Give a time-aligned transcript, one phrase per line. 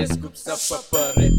[0.00, 0.56] Journalist coupe ça
[0.90, 1.30] pas paraît.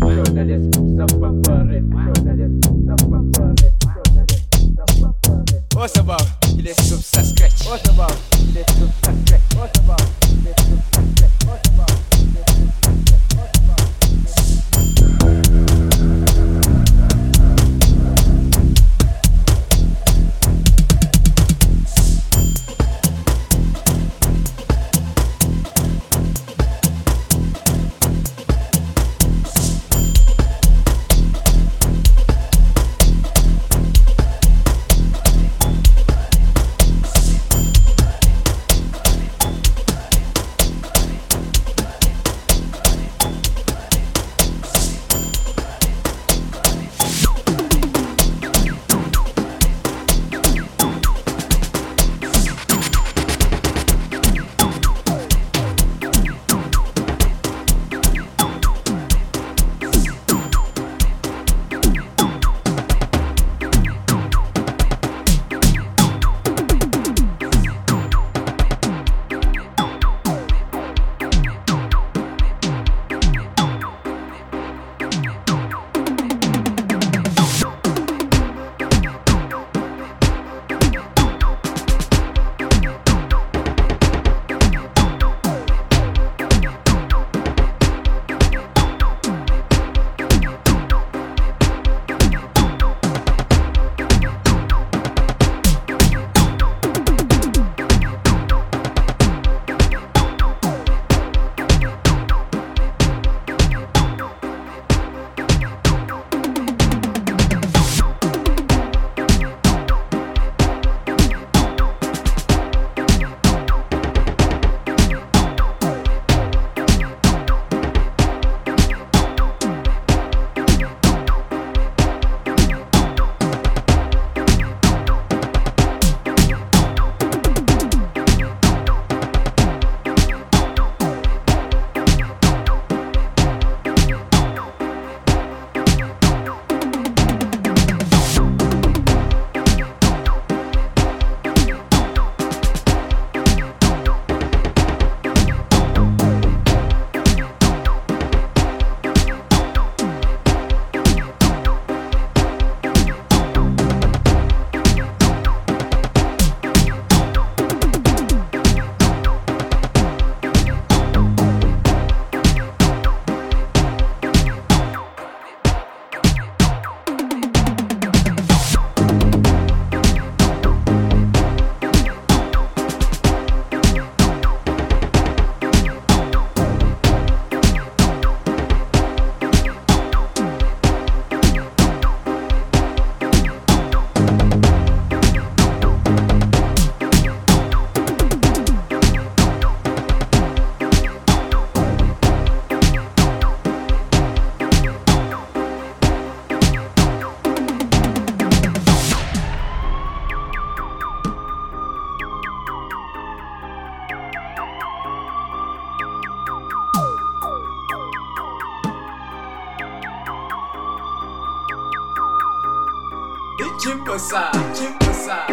[213.70, 215.46] Kimbosa, Kimbosa,